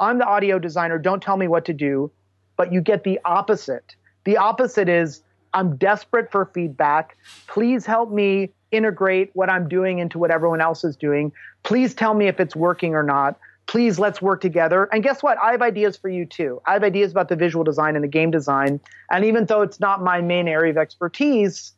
[0.00, 0.98] I'm the audio designer.
[0.98, 2.10] Don't tell me what to do.
[2.56, 3.96] But you get the opposite.
[4.24, 7.16] The opposite is, I'm desperate for feedback.
[7.46, 11.32] Please help me integrate what I'm doing into what everyone else is doing.
[11.62, 13.38] Please tell me if it's working or not.
[13.66, 14.88] Please let's work together.
[14.92, 15.38] And guess what?
[15.38, 16.60] I have ideas for you too.
[16.66, 18.80] I have ideas about the visual design and the game design.
[19.10, 21.72] And even though it's not my main area of expertise,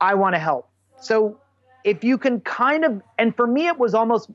[0.00, 0.70] I want to help.
[1.00, 1.38] So
[1.84, 4.30] if you can kind of, and for me, it was almost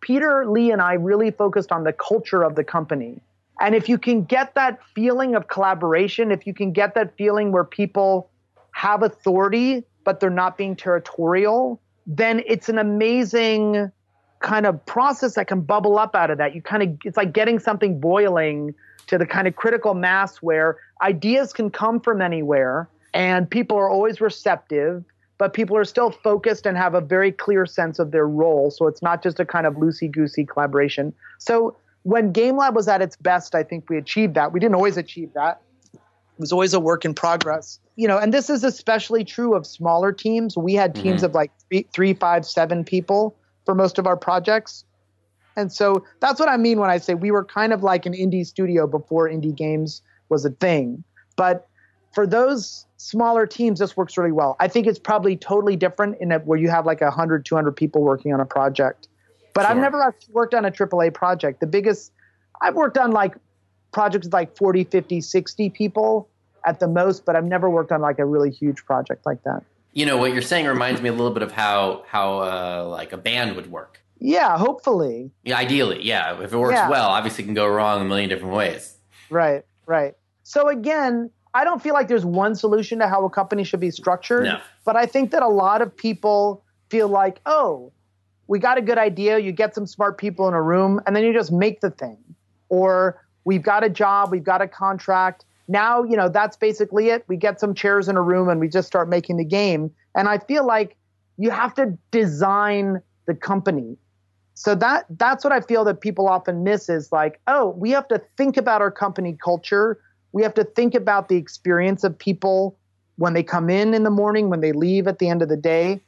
[0.00, 3.20] Peter Lee and I really focused on the culture of the company.
[3.60, 7.52] And if you can get that feeling of collaboration, if you can get that feeling
[7.52, 8.30] where people
[8.72, 13.90] have authority, but they're not being territorial, then it's an amazing
[14.40, 16.54] kind of process that can bubble up out of that.
[16.54, 18.74] You kind of, it's like getting something boiling
[19.06, 23.88] to the kind of critical mass where ideas can come from anywhere and people are
[23.88, 25.04] always receptive
[25.42, 28.70] but people are still focused and have a very clear sense of their role.
[28.70, 31.12] So it's not just a kind of loosey goosey collaboration.
[31.38, 34.52] So when Gamelab was at its best, I think we achieved that.
[34.52, 35.60] We didn't always achieve that.
[35.92, 35.98] It
[36.38, 37.80] was always a work in progress.
[37.96, 40.56] You know, and this is especially true of smaller teams.
[40.56, 41.24] We had teams mm-hmm.
[41.24, 44.84] of like three, three, five, seven people for most of our projects.
[45.56, 48.12] And so that's what I mean when I say we were kind of like an
[48.12, 51.02] indie studio before indie games was a thing.
[51.34, 51.66] But
[52.12, 54.56] for those smaller teams, this works really well.
[54.60, 58.02] I think it's probably totally different in a, where you have like 100, 200 people
[58.02, 59.08] working on a project.
[59.54, 59.70] But sure.
[59.70, 61.60] I've never worked on a AAA project.
[61.60, 62.12] The biggest,
[62.60, 63.34] I've worked on like
[63.92, 66.28] projects with like 40, 50, 60 people
[66.64, 69.62] at the most, but I've never worked on like a really huge project like that.
[69.92, 73.12] You know, what you're saying reminds me a little bit of how, how uh, like
[73.12, 74.00] a band would work.
[74.18, 75.30] Yeah, hopefully.
[75.42, 76.40] Yeah, ideally, yeah.
[76.40, 76.88] If it works yeah.
[76.88, 78.96] well, obviously it can go wrong a million different ways.
[79.28, 80.14] Right, right.
[80.44, 83.90] So again, I don't feel like there's one solution to how a company should be
[83.90, 84.44] structured.
[84.44, 84.60] No.
[84.84, 87.92] But I think that a lot of people feel like, oh,
[88.46, 89.38] we got a good idea.
[89.38, 92.18] You get some smart people in a room, and then you just make the thing.
[92.68, 95.44] Or we've got a job, we've got a contract.
[95.68, 97.24] Now, you know, that's basically it.
[97.28, 99.90] We get some chairs in a room and we just start making the game.
[100.14, 100.96] And I feel like
[101.38, 103.96] you have to design the company.
[104.54, 108.06] So that that's what I feel that people often miss is like, oh, we have
[108.08, 109.98] to think about our company culture
[110.32, 112.78] we have to think about the experience of people
[113.16, 115.56] when they come in in the morning, when they leave at the end of the
[115.56, 116.00] day.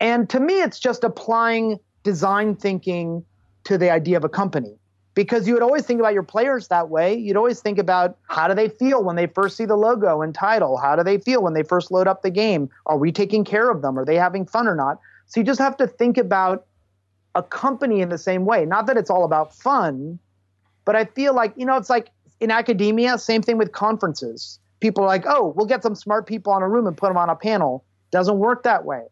[0.00, 3.24] And to me, it's just applying design thinking
[3.64, 4.76] to the idea of a company
[5.14, 7.14] because you would always think about your players that way.
[7.14, 10.34] You'd always think about how do they feel when they first see the logo and
[10.34, 10.76] title?
[10.76, 12.68] How do they feel when they first load up the game?
[12.86, 13.98] Are we taking care of them?
[13.98, 15.00] Are they having fun or not?
[15.26, 16.66] So you just have to think about
[17.34, 18.64] a company in the same way.
[18.64, 20.18] Not that it's all about fun,
[20.84, 22.08] but I feel like, you know, it's like
[22.40, 24.58] in academia, same thing with conferences.
[24.80, 27.16] People are like, oh, we'll get some smart people on a room and put them
[27.16, 27.84] on a panel.
[28.10, 29.02] Doesn't work that way.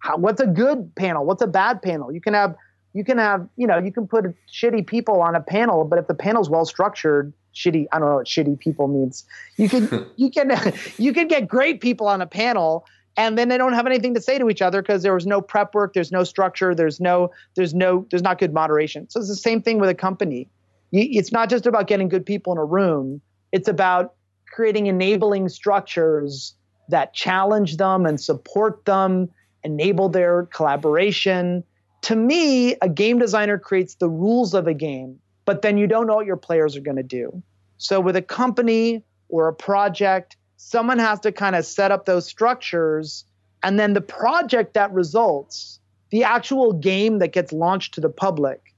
[0.00, 1.24] How, what's a good panel?
[1.24, 2.12] What's a bad panel?
[2.12, 2.56] You can have
[2.94, 6.06] you can have you know you can put shitty people on a panel, but if
[6.06, 9.24] the panel's well structured, shitty I don't know what shitty people means.
[9.56, 10.50] You can you can
[10.98, 12.86] you can get great people on a panel
[13.18, 15.42] and then they don't have anything to say to each other because there was no
[15.42, 19.28] prep work there's no structure there's no there's no there's not good moderation so it's
[19.28, 20.48] the same thing with a company
[20.92, 23.20] it's not just about getting good people in a room.
[23.52, 24.14] It's about
[24.50, 26.54] creating enabling structures
[26.88, 29.28] that challenge them and support them
[29.64, 31.64] enable their collaboration.
[32.02, 36.06] To me a game designer creates the rules of a game but then you don't
[36.06, 37.42] know what your players are going to do.
[37.78, 42.26] So with a company or a project someone has to kind of set up those
[42.26, 43.24] structures
[43.62, 45.80] and then the project that results
[46.10, 48.74] the actual game that gets launched to the public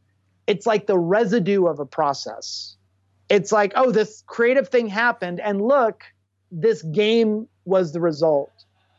[0.47, 2.77] it's like the residue of a process.
[3.29, 6.03] It's like, oh, this creative thing happened, and look,
[6.51, 8.51] this game was the result.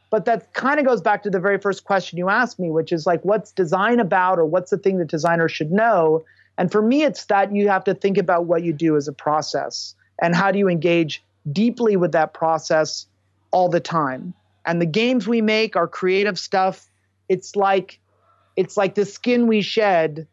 [0.09, 2.91] But that kind of goes back to the very first question you asked me, which
[2.91, 6.23] is like, what's design about, or what's the thing that designers should know?
[6.57, 9.13] And for me, it's that you have to think about what you do as a
[9.13, 13.07] process and how do you engage deeply with that process
[13.51, 14.33] all the time.
[14.65, 16.89] And the games we make, our creative stuff,
[17.29, 17.99] it's like
[18.57, 20.27] it's like the skin we shed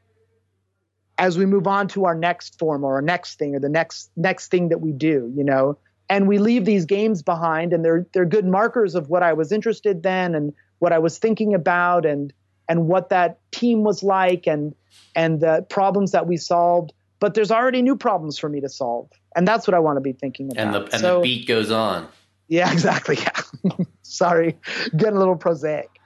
[1.19, 4.11] as we move on to our next form or our next thing or the next
[4.17, 5.79] next thing that we do you know?
[6.11, 9.53] And we leave these games behind and they're they're good markers of what I was
[9.53, 12.33] interested then and what I was thinking about and
[12.69, 14.75] and what that team was like and
[15.15, 16.93] and the problems that we solved.
[17.21, 19.11] But there's already new problems for me to solve.
[19.35, 20.65] And that's what I want to be thinking about.
[20.65, 22.09] and the and so, the beat goes on.
[22.49, 23.75] Yeah exactly yeah.
[24.03, 24.57] Sorry
[24.97, 25.91] getting a little prosaic.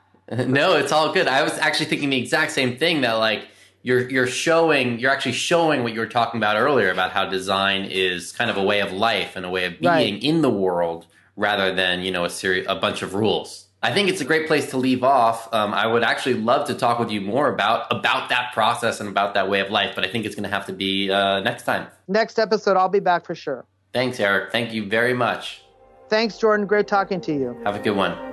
[0.46, 1.28] No it's all good.
[1.28, 3.48] I was actually thinking the exact same thing that like
[3.82, 7.84] you're you're showing you're actually showing what you were talking about earlier about how design
[7.84, 10.22] is kind of a way of life and a way of being right.
[10.22, 11.06] in the world
[11.36, 13.66] rather than you know a series a bunch of rules.
[13.84, 15.52] I think it's a great place to leave off.
[15.52, 19.08] Um, I would actually love to talk with you more about about that process and
[19.08, 21.40] about that way of life, but I think it's going to have to be uh,
[21.40, 21.88] next time.
[22.06, 23.64] Next episode, I'll be back for sure.
[23.92, 24.52] Thanks, Eric.
[24.52, 25.62] Thank you very much.
[26.08, 26.66] Thanks, Jordan.
[26.66, 27.60] Great talking to you.
[27.64, 28.31] Have a good one.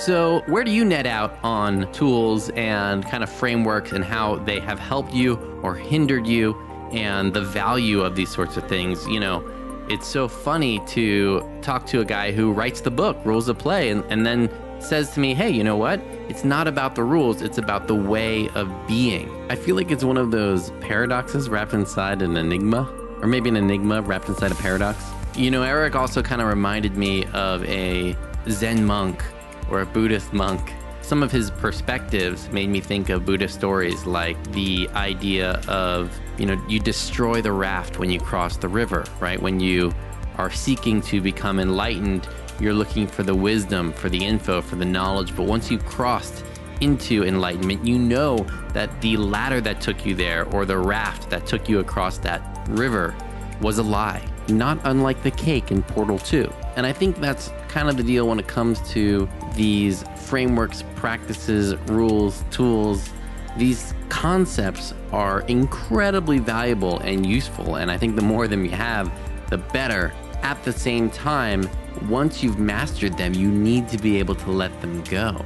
[0.00, 4.58] So, where do you net out on tools and kind of frameworks and how they
[4.58, 6.56] have helped you or hindered you
[6.90, 9.06] and the value of these sorts of things?
[9.06, 9.44] You know,
[9.90, 13.90] it's so funny to talk to a guy who writes the book, Rules of Play,
[13.90, 16.00] and, and then says to me, hey, you know what?
[16.30, 19.28] It's not about the rules, it's about the way of being.
[19.50, 22.90] I feel like it's one of those paradoxes wrapped inside an enigma,
[23.20, 25.04] or maybe an enigma wrapped inside a paradox.
[25.34, 28.16] You know, Eric also kind of reminded me of a
[28.48, 29.22] Zen monk
[29.70, 30.72] or a Buddhist monk.
[31.02, 36.46] Some of his perspectives made me think of Buddhist stories like the idea of, you
[36.46, 39.40] know, you destroy the raft when you cross the river, right?
[39.40, 39.92] When you
[40.38, 42.28] are seeking to become enlightened,
[42.60, 45.34] you're looking for the wisdom, for the info, for the knowledge.
[45.34, 46.44] But once you've crossed
[46.80, 51.46] into enlightenment, you know that the ladder that took you there or the raft that
[51.46, 53.14] took you across that river
[53.60, 56.52] was a lie, not unlike the cake in Portal 2.
[56.76, 61.74] And I think that's kind of the deal when it comes to these frameworks, practices,
[61.88, 63.10] rules, tools.
[63.56, 67.76] These concepts are incredibly valuable and useful.
[67.76, 69.12] And I think the more of them you have,
[69.50, 70.12] the better.
[70.42, 71.68] At the same time,
[72.08, 75.44] once you've mastered them, you need to be able to let them go.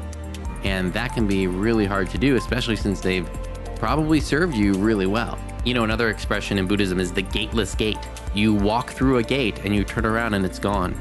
[0.63, 3.29] And that can be really hard to do, especially since they've
[3.77, 5.39] probably served you really well.
[5.65, 7.99] You know, another expression in Buddhism is the gateless gate.
[8.35, 10.95] You walk through a gate and you turn around and it's gone.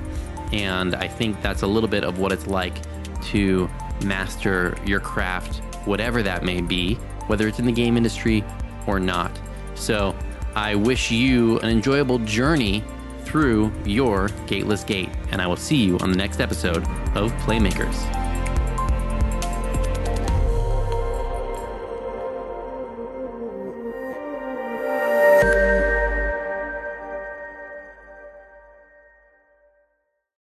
[0.52, 2.76] And I think that's a little bit of what it's like
[3.26, 3.70] to
[4.06, 6.96] master your craft, whatever that may be,
[7.28, 8.44] whether it's in the game industry
[8.86, 9.32] or not.
[9.76, 10.16] So
[10.56, 12.84] I wish you an enjoyable journey
[13.24, 16.84] through your gateless gate, and I will see you on the next episode
[17.16, 18.33] of Playmakers.